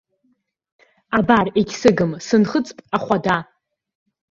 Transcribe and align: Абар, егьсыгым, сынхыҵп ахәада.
Абар, 1.17 1.47
егьсыгым, 1.59 2.11
сынхыҵп 2.25 2.77
ахәада. 2.95 3.37